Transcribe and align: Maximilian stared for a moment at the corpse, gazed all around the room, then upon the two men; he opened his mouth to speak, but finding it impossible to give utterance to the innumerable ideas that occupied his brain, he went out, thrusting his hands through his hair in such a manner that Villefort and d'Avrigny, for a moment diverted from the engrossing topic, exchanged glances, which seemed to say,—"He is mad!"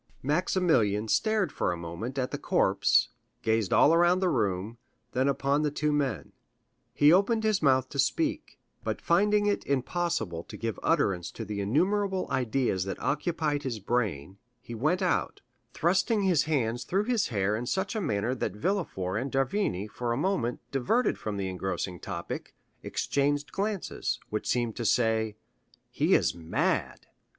Maximilian 0.23 1.07
stared 1.07 1.51
for 1.51 1.71
a 1.71 1.77
moment 1.77 2.17
at 2.17 2.31
the 2.31 2.39
corpse, 2.39 3.09
gazed 3.43 3.71
all 3.71 3.93
around 3.93 4.17
the 4.19 4.29
room, 4.31 4.79
then 5.11 5.27
upon 5.27 5.61
the 5.61 5.69
two 5.69 5.91
men; 5.93 6.31
he 6.91 7.13
opened 7.13 7.43
his 7.43 7.61
mouth 7.61 7.87
to 7.89 7.99
speak, 7.99 8.57
but 8.83 8.99
finding 8.99 9.45
it 9.45 9.63
impossible 9.67 10.41
to 10.45 10.57
give 10.57 10.79
utterance 10.81 11.29
to 11.29 11.45
the 11.45 11.61
innumerable 11.61 12.25
ideas 12.31 12.83
that 12.85 12.97
occupied 12.99 13.61
his 13.61 13.77
brain, 13.77 14.39
he 14.59 14.73
went 14.73 15.03
out, 15.03 15.41
thrusting 15.71 16.23
his 16.23 16.45
hands 16.45 16.83
through 16.83 17.03
his 17.03 17.27
hair 17.27 17.55
in 17.55 17.67
such 17.67 17.95
a 17.95 18.01
manner 18.01 18.33
that 18.33 18.55
Villefort 18.55 19.19
and 19.21 19.31
d'Avrigny, 19.31 19.87
for 19.87 20.11
a 20.13 20.17
moment 20.17 20.61
diverted 20.71 21.19
from 21.19 21.37
the 21.37 21.47
engrossing 21.47 21.99
topic, 21.99 22.55
exchanged 22.81 23.51
glances, 23.51 24.19
which 24.31 24.47
seemed 24.47 24.75
to 24.75 24.83
say,—"He 24.85 26.15
is 26.15 26.33
mad!" 26.33 27.05